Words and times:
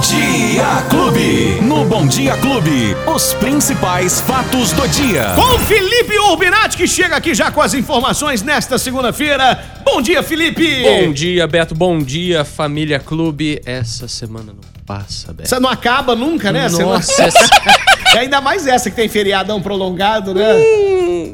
Dia 0.00 0.82
Clube. 0.88 1.58
No 1.62 1.84
Bom 1.84 2.06
Dia 2.06 2.36
Clube, 2.38 2.96
os 3.14 3.34
principais 3.34 4.20
fatos 4.22 4.72
do 4.72 4.88
dia. 4.88 5.34
Com 5.36 5.58
Felipe 5.60 6.18
Urbinati, 6.18 6.76
que 6.76 6.86
chega 6.86 7.16
aqui 7.16 7.34
já 7.34 7.50
com 7.50 7.60
as 7.60 7.74
informações 7.74 8.42
nesta 8.42 8.78
segunda-feira. 8.78 9.62
Bom 9.84 10.00
dia, 10.00 10.22
Felipe! 10.22 10.82
Bom 10.82 11.12
dia, 11.12 11.46
Beto. 11.46 11.74
Bom 11.74 11.98
dia, 12.02 12.44
família 12.44 12.98
Clube. 12.98 13.60
Essa 13.66 14.08
semana 14.08 14.46
não 14.54 14.84
passa, 14.86 15.32
Beto. 15.32 15.48
Você 15.48 15.58
não 15.60 15.68
acaba 15.68 16.14
nunca, 16.16 16.50
né? 16.50 16.68
Nossa, 16.68 17.22
essa- 17.24 17.50
E 18.14 18.18
ainda 18.18 18.40
mais 18.40 18.66
essa 18.66 18.90
que 18.90 18.96
tem 18.96 19.08
feriadão 19.08 19.60
prolongado, 19.62 20.34
né? 20.34 20.42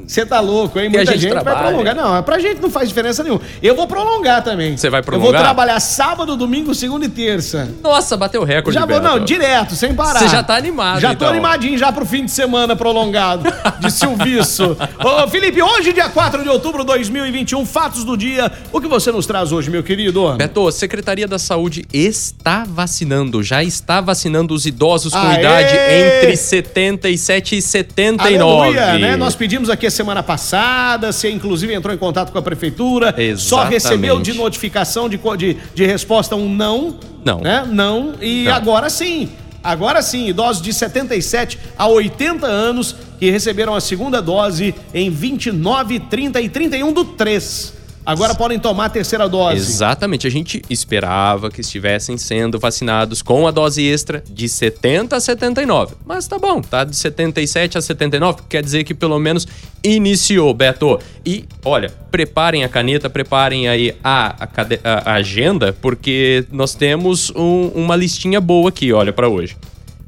Você 0.06 0.24
tá 0.24 0.40
louco, 0.40 0.78
hein? 0.78 0.88
Muita 0.88 1.12
gente 1.12 1.22
gente, 1.22 1.34
vai 1.42 1.42
prolongar. 1.56 1.94
Não, 1.94 2.22
pra 2.22 2.38
gente 2.38 2.60
não 2.60 2.70
faz 2.70 2.88
diferença 2.88 3.24
nenhuma. 3.24 3.40
Eu 3.62 3.74
vou 3.74 3.86
prolongar 3.88 4.42
também. 4.42 4.76
Você 4.76 4.88
vai 4.88 5.00
Eu 5.00 5.04
vou 5.04 5.18
prolongar? 5.20 5.42
trabalhar 5.42 5.80
sábado, 5.80 6.36
domingo, 6.36 6.74
segunda 6.74 7.06
e 7.06 7.08
terça. 7.08 7.68
Nossa, 7.82 8.16
bateu 8.16 8.44
recorde, 8.44 8.74
Já 8.78 8.86
vou, 8.86 9.00
Beto. 9.00 9.02
não, 9.02 9.24
direto, 9.24 9.74
sem 9.74 9.94
parar. 9.94 10.20
Você 10.20 10.28
já 10.28 10.42
tá 10.42 10.56
animado, 10.56 11.00
Já 11.00 11.08
tô 11.08 11.14
então. 11.24 11.28
animadinho 11.28 11.76
já 11.76 11.90
pro 11.92 12.06
fim 12.06 12.24
de 12.24 12.30
semana 12.30 12.76
prolongado 12.76 13.44
de 13.80 13.90
Silviço. 13.90 14.76
Ô, 15.04 15.28
Felipe, 15.28 15.60
hoje, 15.60 15.92
dia 15.92 16.08
4 16.08 16.42
de 16.42 16.48
outubro 16.48 16.82
de 16.82 16.86
2021, 16.86 17.66
fatos 17.66 18.04
do 18.04 18.16
dia. 18.16 18.50
O 18.72 18.80
que 18.80 18.86
você 18.86 19.10
nos 19.10 19.26
traz 19.26 19.50
hoje, 19.50 19.70
meu 19.70 19.82
querido? 19.82 20.34
Beto, 20.36 20.68
a 20.68 20.72
Secretaria 20.72 21.26
da 21.26 21.38
Saúde 21.38 21.84
está 21.92 22.64
vacinando, 22.66 23.42
já 23.42 23.62
está 23.64 24.00
vacinando 24.00 24.54
os 24.54 24.66
idosos 24.66 25.12
com 25.12 25.18
Aê! 25.18 25.40
idade 25.40 25.74
entre 25.74 26.36
77 26.36 27.56
e 27.56 27.62
79. 27.62 28.78
Aleluia, 28.78 28.98
né? 28.98 29.16
Nós 29.16 29.34
pedimos 29.34 29.68
aqui 29.68 29.86
a 29.86 29.90
semana 29.96 30.22
passada, 30.22 31.12
você 31.12 31.30
inclusive 31.30 31.72
entrou 31.74 31.94
em 31.94 31.98
contato 31.98 32.30
com 32.30 32.38
a 32.38 32.42
prefeitura, 32.42 33.12
só 33.12 33.20
Exatamente. 33.20 33.72
recebeu 33.72 34.20
de 34.20 34.34
notificação 34.34 35.08
de, 35.08 35.18
de, 35.36 35.56
de 35.74 35.86
resposta 35.86 36.36
um 36.36 36.48
não. 36.48 36.98
Não. 37.24 37.40
Né? 37.40 37.66
Não. 37.68 38.14
E 38.20 38.44
Não. 38.44 38.54
agora 38.54 38.88
sim. 38.90 39.28
Agora 39.64 40.00
sim, 40.00 40.28
idosos 40.28 40.62
de 40.62 40.72
77 40.72 41.58
a 41.76 41.88
80 41.88 42.46
anos 42.46 42.94
que 43.18 43.28
receberam 43.30 43.74
a 43.74 43.80
segunda 43.80 44.22
dose 44.22 44.72
em 44.94 45.10
29, 45.10 45.98
30 45.98 46.40
e 46.40 46.48
31 46.48 46.92
do 46.92 47.04
3. 47.04 47.74
Agora 48.06 48.36
podem 48.36 48.56
tomar 48.56 48.84
a 48.84 48.88
terceira 48.88 49.28
dose. 49.28 49.56
Exatamente, 49.56 50.28
a 50.28 50.30
gente 50.30 50.62
esperava 50.70 51.50
que 51.50 51.60
estivessem 51.60 52.16
sendo 52.16 52.56
vacinados 52.56 53.20
com 53.20 53.48
a 53.48 53.50
dose 53.50 53.82
extra 53.82 54.22
de 54.30 54.48
70 54.48 55.16
a 55.16 55.20
79. 55.20 55.96
Mas 56.06 56.28
tá 56.28 56.38
bom, 56.38 56.62
tá 56.62 56.84
de 56.84 56.94
77 56.94 57.76
a 57.76 57.80
79, 57.80 58.42
quer 58.48 58.62
dizer 58.62 58.84
que 58.84 58.94
pelo 58.94 59.18
menos 59.18 59.48
iniciou, 59.94 60.52
Beto. 60.52 60.98
E 61.24 61.44
olha, 61.64 61.90
preparem 62.10 62.64
a 62.64 62.68
caneta, 62.68 63.08
preparem 63.10 63.68
aí 63.68 63.94
a, 64.02 64.44
a 64.44 64.48
a- 64.84 65.12
agenda, 65.14 65.72
porque 65.72 66.44
nós 66.50 66.74
temos 66.74 67.30
um- 67.30 67.68
uma 67.74 67.94
listinha 67.96 68.40
boa 68.40 68.68
aqui, 68.68 68.92
olha, 68.92 69.12
pra 69.12 69.28
hoje. 69.28 69.56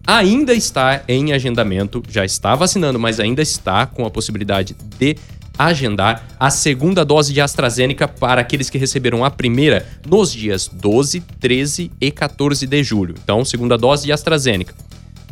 Ainda 0.07 0.55
está 0.55 1.03
em 1.07 1.33
agendamento, 1.33 2.03
já 2.09 2.25
está 2.25 2.55
vacinando, 2.55 2.99
mas 2.99 3.21
ainda 3.21 3.43
está 3.43 3.85
com 3.87 4.07
a 4.07 4.11
possibilidade 4.11 4.75
de 4.99 5.17
agendar 5.59 6.25
a 6.39 6.51
segunda 6.51 7.05
dose 7.05 7.33
de 7.35 7.41
AstraZeneca 7.41 8.07
para 8.09 8.41
aqueles 8.41 8.71
que 8.71 8.79
receberam 8.79 9.25
a 9.25 9.31
primeira 9.31 9.85
nos 10.09 10.33
dias 10.33 10.71
12, 10.73 11.21
13 11.41 11.91
e 12.01 12.11
14 12.11 12.67
de 12.67 12.83
julho. 12.83 13.15
Então, 13.23 13.45
segunda 13.45 13.77
dose 13.77 14.05
de 14.07 14.13
AstraZeneca. 14.13 14.73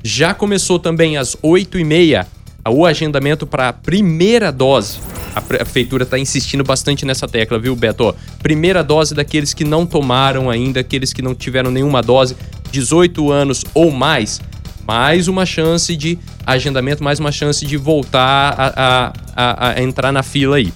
Já 0.02 0.34
começou 0.34 0.78
também 0.78 1.16
às 1.16 1.34
8h30 1.36 2.26
o 2.70 2.84
agendamento 2.86 3.46
para 3.46 3.68
a 3.68 3.72
primeira 3.72 4.50
dose. 4.52 4.98
A 5.34 5.40
prefeitura 5.40 6.04
está 6.04 6.18
insistindo 6.18 6.64
bastante 6.64 7.04
nessa 7.04 7.28
tecla, 7.28 7.58
viu, 7.58 7.76
Beto? 7.76 8.14
Primeira 8.42 8.82
dose 8.82 9.14
daqueles 9.14 9.52
que 9.52 9.64
não 9.64 9.84
tomaram 9.84 10.48
ainda, 10.48 10.80
aqueles 10.80 11.12
que 11.12 11.20
não 11.22 11.34
tiveram 11.34 11.70
nenhuma 11.70 12.02
dose, 12.02 12.36
18 12.70 13.30
anos 13.30 13.64
ou 13.74 13.90
mais. 13.90 14.40
Mais 14.86 15.28
uma 15.28 15.44
chance 15.44 15.94
de 15.96 16.18
agendamento, 16.46 17.02
mais 17.02 17.18
uma 17.18 17.32
chance 17.32 17.66
de 17.66 17.76
voltar 17.76 18.54
a, 18.56 18.72
a- 18.76 19.12
a- 19.36 19.68
a 19.72 19.82
entrar 19.82 20.12
na 20.12 20.22
fila 20.22 20.56
aí. 20.56 20.72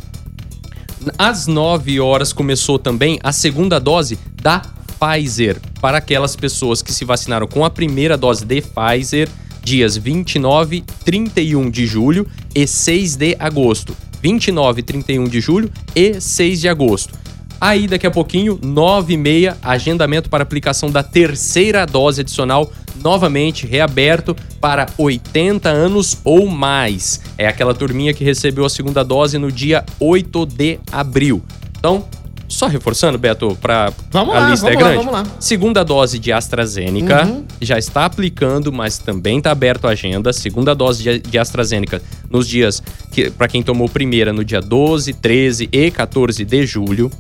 Às 1.17 1.47
9 1.47 1.99
horas 2.01 2.33
começou 2.33 2.79
também 2.79 3.19
a 3.23 3.33
segunda 3.33 3.79
dose 3.79 4.19
da 4.43 4.61
Pfizer 4.99 5.57
para 5.81 5.97
aquelas 5.99 6.37
pessoas 6.37 6.83
que 6.83 6.93
se 6.93 7.07
vacinaram 7.07 7.47
com 7.47 7.65
a 7.65 7.71
primeira 7.71 8.19
dose 8.19 8.45
de 8.45 8.61
Pfizer 8.61 9.29
dias 9.71 9.97
29, 9.97 10.83
31 11.05 11.71
de 11.71 11.87
julho 11.87 12.27
e 12.53 12.67
6 12.67 13.15
de 13.15 13.37
agosto. 13.39 13.97
29, 14.21 14.83
31 14.83 15.25
de 15.29 15.41
julho 15.41 15.71
e 15.95 16.21
6 16.21 16.61
de 16.61 16.69
agosto. 16.69 17.15
Aí, 17.61 17.87
daqui 17.87 18.05
a 18.05 18.11
pouquinho, 18.11 18.59
9 18.61 19.15
e 19.15 19.17
meia, 19.17 19.57
agendamento 19.63 20.29
para 20.29 20.43
aplicação 20.43 20.91
da 20.91 21.05
terceira 21.05 21.87
dose 21.87 22.23
adicional, 22.23 22.73
novamente 23.01 23.65
reaberto 23.65 24.35
para 24.61 24.89
80 24.99 25.69
anos 25.69 26.19
ou 26.25 26.49
mais. 26.49 27.21
É 27.39 27.47
aquela 27.47 27.73
turminha 27.73 28.13
que 28.13 28.25
recebeu 28.25 28.65
a 28.65 28.71
segunda 28.71 29.05
dose 29.05 29.39
no 29.39 29.53
dia 29.53 29.85
8 30.01 30.47
de 30.47 30.81
abril. 30.91 31.45
Então, 31.79 32.09
só 32.51 32.67
reforçando, 32.67 33.17
Beto, 33.17 33.57
para 33.61 33.93
a 34.13 34.23
lá, 34.23 34.51
lista 34.51 34.67
vamos 34.67 34.81
é 34.81 34.83
lá, 34.85 34.91
grande. 34.91 34.97
vamos 34.97 35.13
lá. 35.13 35.27
Segunda 35.39 35.85
dose 35.85 36.19
de 36.19 36.33
AstraZeneca 36.33 37.25
Uhum. 37.25 37.45
já 37.61 37.79
está 37.79 38.05
aplicando, 38.05 38.73
mas 38.73 38.99
também 38.99 39.39
está 39.39 39.51
aberto 39.53 39.87
a 39.87 39.91
agenda. 39.91 40.33
Segunda 40.33 40.75
dose 40.75 41.03
de, 41.03 41.19
de 41.21 41.39
AstraZeneca 41.39 42.03
nos 42.29 42.47
dias 42.49 42.83
que 43.13 43.31
para 43.31 43.49
quem 43.49 43.63
tomou 43.63 43.89
primeira 43.89 44.33
no 44.33 44.45
dia 44.45 44.61
12, 44.61 45.15
13 45.15 45.69
e 45.73 45.91
14 45.91 46.45
de 46.45 46.67
julho. 46.67 47.11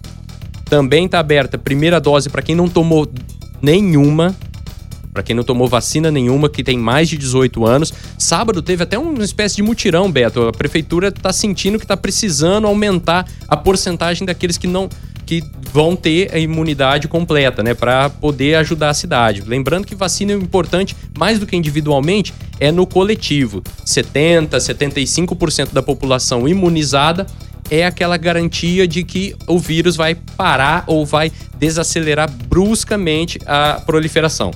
Também 0.66 1.06
está 1.06 1.18
aberta 1.18 1.56
a 1.56 1.60
primeira 1.60 2.00
dose 2.00 2.28
para 2.28 2.42
quem 2.42 2.54
não 2.54 2.68
tomou 2.68 3.10
nenhuma. 3.62 4.34
Para 5.12 5.24
quem 5.24 5.34
não 5.34 5.42
tomou 5.42 5.66
vacina 5.66 6.08
nenhuma, 6.08 6.48
que 6.48 6.62
tem 6.62 6.78
mais 6.78 7.08
de 7.08 7.18
18 7.18 7.66
anos. 7.66 7.92
Sábado 8.16 8.62
teve 8.62 8.84
até 8.84 8.96
uma 8.96 9.24
espécie 9.24 9.56
de 9.56 9.62
mutirão, 9.62 10.10
Beto. 10.10 10.42
A 10.46 10.52
prefeitura 10.52 11.08
está 11.08 11.32
sentindo 11.32 11.78
que 11.78 11.84
está 11.84 11.96
precisando 11.96 12.68
aumentar 12.68 13.26
a 13.48 13.56
porcentagem 13.56 14.24
daqueles 14.24 14.56
que 14.56 14.68
não 14.68 14.88
que 15.30 15.44
vão 15.72 15.94
ter 15.94 16.34
a 16.34 16.38
imunidade 16.40 17.06
completa, 17.06 17.62
né, 17.62 17.72
para 17.72 18.10
poder 18.10 18.56
ajudar 18.56 18.90
a 18.90 18.94
cidade. 18.94 19.44
Lembrando 19.46 19.86
que 19.86 19.94
vacina 19.94 20.32
é 20.32 20.34
importante 20.34 20.96
mais 21.16 21.38
do 21.38 21.46
que 21.46 21.54
individualmente, 21.54 22.34
é 22.58 22.72
no 22.72 22.84
coletivo. 22.84 23.62
70, 23.84 24.58
75% 24.58 25.72
da 25.72 25.80
população 25.80 26.48
imunizada 26.48 27.28
é 27.70 27.86
aquela 27.86 28.16
garantia 28.16 28.88
de 28.88 29.04
que 29.04 29.36
o 29.46 29.56
vírus 29.56 29.94
vai 29.94 30.16
parar 30.36 30.82
ou 30.88 31.06
vai 31.06 31.30
desacelerar 31.56 32.28
bruscamente 32.48 33.38
a 33.46 33.80
proliferação. 33.86 34.50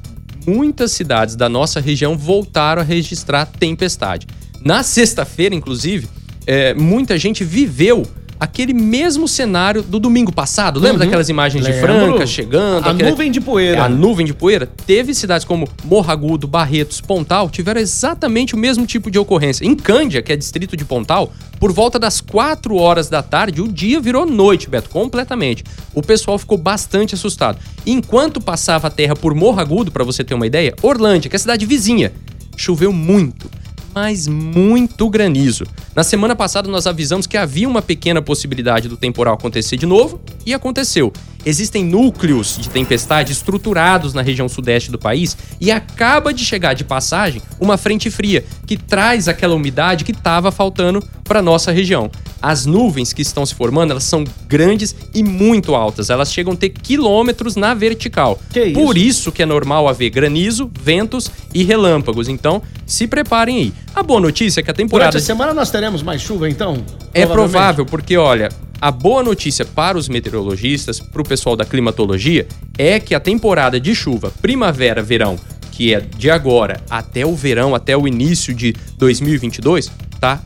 muitas 0.45 0.91
cidades 0.91 1.35
da 1.35 1.47
nossa 1.47 1.79
região 1.79 2.17
voltaram 2.17 2.81
a 2.81 2.85
registrar 2.85 3.45
tempestade. 3.45 4.25
Na 4.63 4.81
sexta-feira, 4.81 5.53
inclusive, 5.53 6.07
é, 6.47 6.73
muita 6.73 7.17
gente 7.17 7.43
viveu 7.43 8.07
aquele 8.39 8.73
mesmo 8.73 9.27
cenário 9.27 9.81
do 9.81 9.99
domingo 9.99 10.31
passado. 10.31 10.79
Lembra 10.79 10.99
daquelas 11.05 11.29
imagens 11.29 11.65
de 11.65 11.71
Uhum. 11.71 11.77
Lembro. 11.81 12.05
Franca 12.11 12.25
chegando? 12.27 12.85
A 12.87 12.91
aquele- 12.91 13.09
nuvem 13.09 13.31
de 13.31 13.41
poeira. 13.41 13.77
É, 13.77 13.81
A 13.81 13.89
nuvem 13.89 14.25
de 14.25 14.33
poeira. 14.33 14.67
Teve 14.85 15.13
cidades 15.13 15.45
como 15.45 15.67
Morragudo, 15.83 16.47
Barretos, 16.47 17.01
Pontal, 17.01 17.49
tiveram 17.49 17.81
exatamente 17.81 18.53
o 18.53 18.57
mesmo 18.57 18.85
tipo 18.85 19.09
de 19.09 19.17
ocorrência. 19.17 19.65
Em 19.65 19.75
Cândia, 19.75 20.21
que 20.21 20.31
é 20.31 20.35
distrito 20.35 20.77
de 20.77 20.85
Pontal, 20.85 21.31
por 21.59 21.71
volta 21.71 21.97
das 21.97 22.21
4 22.21 22.75
horas 22.75 23.09
da 23.09 23.23
tarde, 23.23 23.61
o 23.61 23.67
dia 23.67 23.99
virou 23.99 24.25
noite, 24.25 24.69
Beto, 24.69 24.89
completamente. 24.89 25.63
O 25.93 26.01
pessoal 26.03 26.37
ficou 26.37 26.57
bastante 26.57 27.15
assustado. 27.15 27.57
Enquanto 27.85 28.39
passava 28.39 28.87
a 28.87 28.91
terra 28.91 29.15
por 29.15 29.33
Morragudo, 29.33 29.91
pra 29.91 30.03
você 30.03 30.23
ter 30.23 30.33
uma 30.33 30.45
ideia, 30.45 30.73
Orlândia, 30.81 31.29
que 31.29 31.35
é 31.35 31.37
a 31.37 31.39
cidade 31.39 31.65
vizinha, 31.65 32.11
choveu 32.55 32.91
muito 32.93 33.49
mas 33.97 34.27
muito 34.27 35.09
granizo. 35.09 35.65
Na 35.95 36.03
semana 36.03 36.35
passada 36.35 36.69
nós 36.69 36.85
avisamos 36.85 37.25
que 37.25 37.35
havia 37.35 37.67
uma 37.67 37.81
pequena 37.81 38.21
possibilidade 38.21 38.87
do 38.87 38.95
temporal 38.95 39.33
acontecer 39.33 39.75
de 39.75 39.87
novo 39.87 40.21
e 40.45 40.53
aconteceu. 40.53 41.11
Existem 41.43 41.83
núcleos 41.83 42.59
de 42.59 42.69
tempestade 42.69 43.31
estruturados 43.31 44.13
na 44.13 44.21
região 44.21 44.47
sudeste 44.47 44.91
do 44.91 44.99
país 44.99 45.35
e 45.59 45.71
acaba 45.71 46.31
de 46.31 46.45
chegar 46.45 46.75
de 46.75 46.83
passagem 46.83 47.41
uma 47.59 47.75
frente 47.75 48.11
fria 48.11 48.45
que 48.67 48.77
traz 48.77 49.27
aquela 49.27 49.55
umidade 49.55 50.03
que 50.03 50.11
estava 50.11 50.51
faltando 50.51 51.01
para 51.23 51.41
nossa 51.41 51.71
região. 51.71 52.11
As 52.39 52.65
nuvens 52.65 53.13
que 53.13 53.21
estão 53.21 53.45
se 53.45 53.55
formando, 53.55 53.91
elas 53.91 54.03
são 54.03 54.23
grandes 54.47 54.95
e 55.13 55.23
muito 55.23 55.73
altas. 55.73 56.09
Elas 56.09 56.31
chegam 56.31 56.53
a 56.53 56.55
ter 56.55 56.69
quilômetros 56.69 57.55
na 57.55 57.73
vertical. 57.73 58.39
Que 58.51 58.65
isso? 58.65 58.73
Por 58.73 58.97
isso 58.97 59.31
que 59.31 59.41
é 59.41 59.45
normal 59.45 59.87
haver 59.87 60.11
granizo, 60.11 60.69
ventos 60.79 61.31
e 61.53 61.63
relâmpagos. 61.63 62.29
Então, 62.29 62.61
se 62.87 63.05
preparem 63.05 63.57
aí. 63.57 63.73
A 63.93 64.01
boa 64.01 64.19
notícia 64.19 64.61
é 64.61 64.63
que 64.63 64.71
a 64.71 64.73
temporada 64.73 65.11
Durante 65.11 65.23
a 65.23 65.25
semana 65.25 65.53
nós 65.53 65.69
teremos 65.69 66.01
mais 66.01 66.21
chuva, 66.21 66.49
então? 66.49 66.83
é 67.13 67.25
provável, 67.25 67.85
porque 67.85 68.15
olha, 68.17 68.49
a 68.79 68.89
boa 68.89 69.21
notícia 69.21 69.65
para 69.65 69.97
os 69.97 70.07
meteorologistas, 70.07 70.99
para 70.99 71.21
o 71.21 71.25
pessoal 71.25 71.55
da 71.55 71.65
climatologia, 71.65 72.47
é 72.77 72.99
que 72.99 73.13
a 73.13 73.19
temporada 73.19 73.79
de 73.79 73.93
chuva 73.93 74.31
primavera-verão, 74.41 75.37
que 75.71 75.93
é 75.93 75.99
de 75.99 76.29
agora 76.29 76.81
até 76.89 77.25
o 77.25 77.35
verão, 77.35 77.75
até 77.75 77.97
o 77.97 78.07
início 78.07 78.53
de 78.53 78.73
2022, 78.97 79.91
tá 80.19 80.41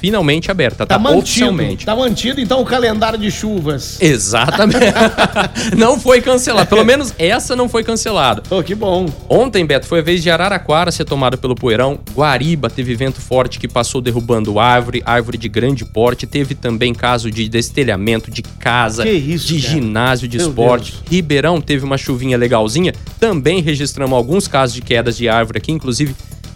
finalmente 0.00 0.50
aberta, 0.50 0.86
tá, 0.86 0.94
Tá 0.94 0.98
mantido. 0.98 1.18
oficialmente. 1.20 1.84
Tá 1.86 1.94
mantido, 1.94 2.40
então, 2.40 2.60
o 2.60 2.64
calendário 2.64 3.18
de 3.18 3.30
chuvas. 3.30 4.00
Exatamente. 4.00 4.80
não 5.76 6.00
foi 6.00 6.20
cancelado. 6.20 6.66
Pelo 6.68 6.84
menos 6.84 7.12
essa 7.18 7.54
não 7.54 7.68
foi 7.68 7.84
cancelada. 7.84 8.42
Oh, 8.50 8.62
que 8.62 8.74
bom. 8.74 9.06
Ontem, 9.28 9.64
Beto, 9.66 9.86
foi 9.86 10.00
a 10.00 10.02
vez 10.02 10.22
de 10.22 10.30
Araraquara 10.30 10.90
ser 10.90 11.04
tomada 11.04 11.36
pelo 11.36 11.54
poeirão. 11.54 11.98
Guariba 12.14 12.70
teve 12.70 12.94
vento 12.94 13.20
forte 13.20 13.58
que 13.58 13.68
passou 13.68 14.00
derrubando 14.00 14.58
árvore, 14.58 15.02
árvore 15.04 15.36
de 15.36 15.48
grande 15.48 15.84
porte. 15.84 16.26
Teve 16.26 16.54
também 16.54 16.94
caso 16.94 17.30
de 17.30 17.48
destelhamento 17.48 18.30
de 18.30 18.42
casa, 18.42 19.06
isso, 19.08 19.46
de 19.48 19.60
cara. 19.60 19.74
ginásio 19.74 20.26
de 20.28 20.38
Meu 20.38 20.48
esporte. 20.48 20.92
Deus. 20.92 21.02
Ribeirão 21.10 21.60
teve 21.60 21.84
uma 21.84 21.98
chuvinha 21.98 22.38
legalzinha. 22.38 22.92
Também 23.18 23.60
registramos 23.60 24.16
alguns 24.16 24.48
casos 24.48 24.74
de 24.74 24.80
quedas 24.82 25.16
de 25.16 25.28
árvore 25.28 25.58
aqui, 25.58 25.72
inclusive 25.72 26.14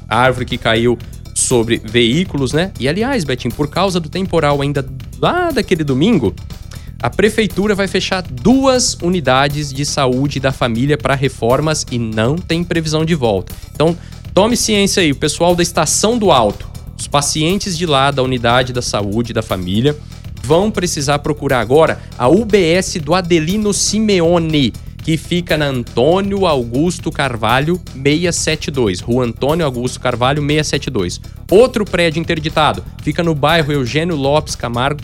a 0.08 0.17
árvore 0.19 0.44
que 0.46 0.56
caiu 0.58 0.99
sobre 1.44 1.81
veículos, 1.85 2.52
né? 2.52 2.73
E 2.81 2.88
aliás, 2.88 3.25
Betinho, 3.25 3.55
por 3.55 3.69
causa 3.69 4.00
do 4.00 4.08
temporal 4.08 4.61
ainda 4.61 4.85
lá 5.20 5.50
daquele 5.50 5.85
domingo, 5.85 6.35
a 7.02 7.11
prefeitura 7.11 7.75
vai 7.75 7.87
fechar 7.87 8.23
duas 8.23 8.94
unidades 9.02 9.73
de 9.73 9.85
saúde 9.85 10.41
da 10.41 10.52
família 10.52 10.96
para 10.96 11.14
reformas 11.14 11.87
e 11.91 11.99
não 11.99 12.37
tem 12.37 12.64
previsão 12.64 13.05
de 13.05 13.14
volta. 13.14 13.55
Então, 13.75 13.96
tome 14.32 14.56
ciência 14.56 15.02
aí, 15.02 15.12
o 15.12 15.17
pessoal 15.17 15.55
da 15.55 15.62
Estação 15.62 16.17
do 16.17 16.31
Alto, 16.31 16.69
os 16.99 17.06
pacientes 17.06 17.76
de 17.76 17.85
lá 17.85 18.11
da 18.11 18.23
unidade 18.23 18.73
da 18.73 18.81
saúde 18.81 19.32
da 19.32 19.43
família 19.43 19.96
vão 20.43 20.70
precisar 20.70 21.19
procurar 21.19 21.61
agora 21.61 22.00
a 22.19 22.29
UBS 22.29 22.96
do 23.02 23.14
Adelino 23.14 23.73
Simeone, 23.73 24.73
que 25.05 25.17
fica 25.17 25.56
na 25.56 25.67
Antônio 25.67 26.47
Augusto 26.47 27.12
Carvalho 27.12 27.81
672. 27.95 29.01
Rua 29.01 29.27
Antônio 29.27 29.65
Augusto 29.65 30.01
Carvalho 30.01 30.41
672. 30.41 31.21
Outro 31.51 31.85
prédio 31.85 32.21
interditado 32.21 32.83
fica 33.03 33.23
no 33.23 33.35
bairro 33.35 33.71
Eugênio 33.71 34.17
Lopes 34.17 34.56
Camargo 34.56 35.01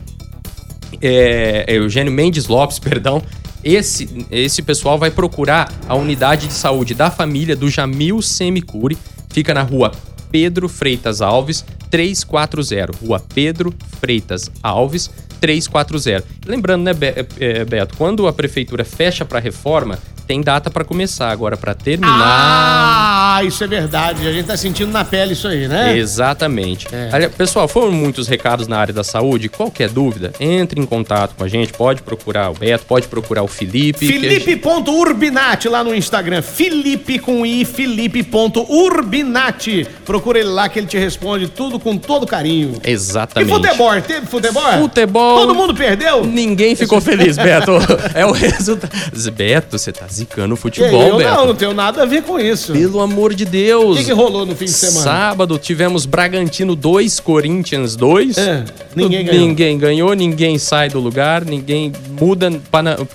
é, 1.01 1.65
é, 1.67 1.77
Eugênio 1.77 2.13
Mendes 2.13 2.49
Lopes, 2.49 2.79
perdão. 2.81 3.23
Esse, 3.63 4.27
esse 4.31 4.63
pessoal 4.63 4.99
vai 4.99 5.11
procurar 5.11 5.71
a 5.87 5.95
unidade 5.95 6.47
de 6.47 6.53
saúde 6.55 6.95
da 6.95 7.11
família 7.11 7.55
do 7.55 7.69
Jamil 7.69 8.23
Semicuri. 8.23 8.97
Fica 9.29 9.53
na 9.53 9.63
rua 9.63 9.93
Pedro 10.31 10.69
Freitas 10.69 11.21
Alves, 11.21 11.65
340. 11.91 12.93
Rua 13.05 13.23
Pedro 13.35 13.75
Freitas 14.01 14.51
Alves, 14.63 15.11
340. 15.41 16.25
Lembrando, 16.47 16.85
né, 16.85 16.93
é, 17.39 17.65
Beto, 17.65 17.97
quando 17.97 18.27
a 18.29 18.33
prefeitura 18.33 18.85
fecha 18.85 19.25
para 19.25 19.39
reforma, 19.41 19.99
tem 20.31 20.41
data 20.41 20.71
para 20.71 20.85
começar. 20.85 21.29
Agora, 21.29 21.57
para 21.57 21.75
terminar. 21.75 22.15
Ah, 22.17 23.41
isso 23.43 23.65
é 23.65 23.67
verdade. 23.67 24.29
A 24.29 24.33
gente 24.33 24.47
tá 24.47 24.57
sentindo 24.57 24.93
na 24.93 25.05
pele 25.05 25.33
isso 25.33 25.49
aí, 25.49 25.67
né? 25.67 25.99
Exatamente. 25.99 26.87
É. 26.93 27.29
Pessoal, 27.31 27.67
foram 27.67 27.91
muitos 27.91 28.29
recados 28.29 28.69
na 28.69 28.79
área 28.79 28.95
da 28.95 29.03
saúde. 29.03 29.49
Qualquer 29.49 29.89
dúvida, 29.89 30.33
entre 30.39 30.81
em 30.81 30.87
contato 30.87 31.35
com 31.35 31.43
a 31.43 31.49
gente. 31.49 31.73
Pode 31.73 32.03
procurar 32.03 32.49
o 32.49 32.55
Beto, 32.55 32.87
pode 32.87 33.09
procurar 33.09 33.43
o 33.43 33.49
Felipe. 33.49 34.07
Felipe.urbinati 34.07 35.69
lá 35.69 35.83
no 35.83 35.93
Instagram. 35.93 36.43
Felipe 36.43 37.19
com 37.19 37.45
I, 37.45 37.65
Felipe.urbinati. 37.65 39.89
Procura 40.05 40.39
ele 40.39 40.51
lá 40.51 40.69
que 40.69 40.79
ele 40.79 40.87
te 40.87 40.97
responde 40.97 41.49
tudo 41.49 41.81
com 41.81 41.97
todo 41.97 42.25
carinho. 42.25 42.81
E 42.87 42.91
Exatamente. 42.91 43.51
futebol? 43.51 44.01
Teve 44.01 44.27
futebol? 44.27 44.79
Futebol. 44.79 45.41
Todo 45.41 45.57
mundo 45.57 45.75
perdeu? 45.75 46.25
Ninguém 46.25 46.77
ficou 46.77 47.01
feliz, 47.01 47.37
Beto. 47.37 47.73
É 48.15 48.25
o 48.25 48.31
resultado. 48.31 48.93
Beto, 49.35 49.79
você 49.79 49.93
tá 49.93 50.07
zicando 50.21 50.55
o 50.55 50.57
futebol, 50.57 51.03
eu 51.03 51.17
Beto. 51.17 51.31
não, 51.31 51.47
não 51.47 51.55
tenho 51.55 51.75
nada 51.75 52.03
a 52.03 52.07
ver 52.07 52.23
com 52.23 52.39
isso. 52.39 52.73
Pelo 52.73 53.01
amor 53.01 53.35
de 53.35 53.45
O 53.45 53.47
Deus. 53.47 53.99
que, 53.99 54.05
que 54.05 54.13
rolou 54.13 54.47
no 54.47 54.55
fim 54.55 54.67
de 54.67 54.71
semana? 54.73 55.01
Sábado 55.01 55.59
tivemos 55.59 56.07
Bragantino 56.07 56.77
2, 56.77 57.21
Corinthians 57.21 57.97
2. 57.97 58.39
É, 58.39 58.65
ninguém 58.95 59.25
ganhou. 59.25 59.47
Ninguém 59.47 59.79
ganhou, 59.79 60.15
ninguém 60.15 60.59
sai 60.59 60.89
do 60.89 61.01
lugar, 61.01 61.45
ninguém 61.45 61.93
muda, 62.21 62.51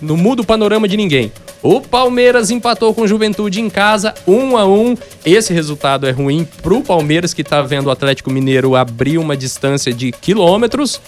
não 0.02 0.18
muda 0.18 0.42
o 0.42 0.46
panorama 0.46 0.88
de 0.88 0.98
ninguém. 0.98 1.32
O 1.62 1.82
Palmeiras 1.82 2.52
empatou 2.52 2.94
com 2.94 3.02
o 3.02 3.08
Juventude 3.08 3.60
em 3.60 3.70
casa, 3.70 4.14
1 4.28 4.56
a 4.58 4.66
1 4.68 4.96
Esse 5.26 5.52
resultado 5.52 6.06
é 6.06 6.12
ruim 6.12 6.48
pro 6.62 6.82
Palmeiras, 6.82 7.34
que 7.34 7.44
tá 7.44 7.62
vendo 7.62 7.88
o 7.88 7.92
Atlético 7.92 8.30
Mineiro 8.30 8.76
abrir 8.76 9.18
uma 9.18 9.36
distância 9.36 9.92
de 9.92 10.12
quilômetros. 10.12 11.02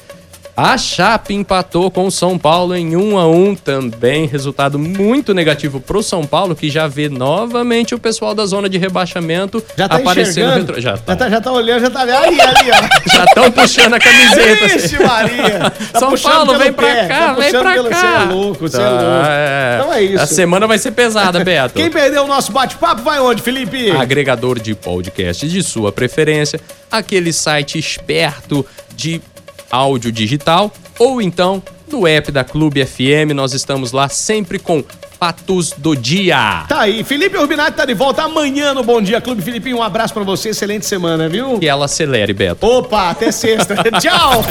A 0.59 0.75
Chape 0.75 1.35
empatou 1.35 1.91
com 1.91 2.07
o 2.07 2.11
São 2.11 2.35
Paulo 2.35 2.75
em 2.75 2.95
1 2.95 3.15
a 3.19 3.27
1 3.27 3.55
também 3.57 4.25
resultado 4.25 4.79
muito 4.79 5.31
negativo 5.31 5.79
pro 5.79 6.01
São 6.01 6.25
Paulo, 6.25 6.55
que 6.55 6.67
já 6.67 6.87
vê 6.87 7.07
novamente 7.09 7.93
o 7.93 7.99
pessoal 7.99 8.33
da 8.33 8.43
zona 8.43 8.67
de 8.67 8.75
rebaixamento 8.79 9.63
Já 9.77 9.87
tá 9.87 9.97
aparecendo 9.97 10.53
retro- 10.55 10.81
Já 10.81 10.95
Já 10.95 10.97
tá. 10.97 11.15
tá, 11.15 11.29
já 11.29 11.39
tá 11.39 11.51
olhando, 11.51 11.81
já 11.81 11.89
tá 11.91 12.01
ali, 12.01 12.11
ali, 12.11 12.41
ali, 12.41 12.71
ó. 12.71 12.87
Já 13.17 13.23
estão 13.25 13.51
puxando 13.51 13.93
a 13.93 13.99
camiseta. 13.99 14.65
Ixi, 14.77 15.03
Maria! 15.03 15.71
Tá 15.93 15.99
São 15.99 16.17
Paulo, 16.17 16.57
vem 16.57 16.73
pra 16.73 16.87
pé, 16.87 17.07
cá, 17.07 17.19
tá 17.19 17.33
vem 17.35 17.51
pra 17.51 17.73
pelo- 17.73 17.89
cá. 17.89 17.99
Você 17.99 18.05
é 18.07 18.33
louco, 18.33 18.59
você 18.69 18.77
é 18.77 18.79
Tá, 18.79 18.89
louco. 18.89 19.27
é. 19.27 19.77
Então 19.79 19.93
é 19.93 20.01
isso. 20.03 20.23
A 20.23 20.25
semana 20.27 20.65
vai 20.65 20.77
ser 20.79 20.91
pesada, 20.91 21.43
Beto. 21.43 21.75
Quem 21.79 21.91
perdeu 21.91 22.23
o 22.23 22.27
nosso 22.27 22.51
bate-papo 22.51 23.03
vai 23.03 23.19
onde, 23.19 23.43
Felipe? 23.43 23.91
Agregador 23.91 24.59
de 24.59 24.73
podcast 24.73 25.47
de 25.47 25.61
sua 25.61 25.91
preferência, 25.91 26.59
aquele 26.91 27.31
site 27.31 27.77
esperto 27.77 28.65
de 28.95 29.21
áudio 29.71 30.11
digital, 30.11 30.71
ou 30.99 31.21
então 31.21 31.61
no 31.91 32.05
app 32.07 32.31
da 32.31 32.43
Clube 32.43 32.85
FM, 32.85 33.33
nós 33.33 33.53
estamos 33.53 33.91
lá 33.91 34.09
sempre 34.09 34.59
com 34.59 34.83
fatos 35.19 35.71
do 35.77 35.95
dia. 35.95 36.65
Tá 36.67 36.81
aí, 36.81 37.03
Felipe 37.03 37.37
Urbinati 37.37 37.75
tá 37.75 37.85
de 37.85 37.93
volta 37.93 38.23
amanhã 38.23 38.73
no 38.73 38.83
Bom 38.83 39.01
Dia 39.01 39.19
Clube. 39.19 39.41
Filipinho, 39.41 39.77
um 39.77 39.83
abraço 39.83 40.13
pra 40.13 40.23
você, 40.23 40.49
excelente 40.49 40.85
semana, 40.85 41.27
viu? 41.27 41.57
Que 41.59 41.67
ela 41.67 41.85
acelere, 41.85 42.33
Beto. 42.33 42.65
Opa, 42.65 43.09
até 43.09 43.31
sexta. 43.31 43.75
Tchau! 43.99 44.43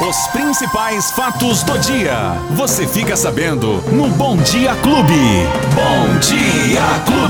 Os 0.00 0.26
principais 0.28 1.10
fatos 1.10 1.62
do 1.62 1.78
dia. 1.78 2.32
Você 2.52 2.86
fica 2.86 3.14
sabendo 3.16 3.82
no 3.92 4.08
Bom 4.08 4.36
Dia 4.38 4.74
Clube. 4.76 5.46
Bom 5.74 6.18
Dia 6.20 7.04
Clube. 7.04 7.20